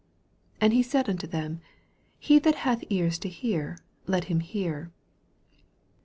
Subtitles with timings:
[0.59, 1.61] 9 And he said unto them,
[2.17, 3.77] He that bath ears to hear,
[4.07, 4.91] let him hear.